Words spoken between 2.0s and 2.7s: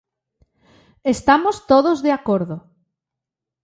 de acordo.